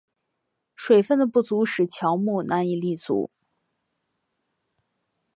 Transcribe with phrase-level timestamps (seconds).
[0.75, 3.29] 水分的不足使乔木难以立足。